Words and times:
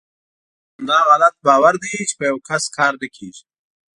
داغلط 0.87 1.35
باور 1.45 1.73
دی 1.81 1.93
چې 2.09 2.13
په 2.19 2.25
یوکس 2.31 2.63
کار 2.77 2.93
نه 3.01 3.07
کیږي. 3.15 3.43